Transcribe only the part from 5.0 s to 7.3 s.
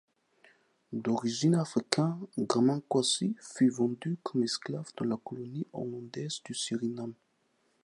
la colonie hollandaise du Suriname.